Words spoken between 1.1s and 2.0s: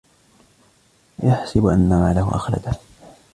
يَحْسَبُ أَنَّ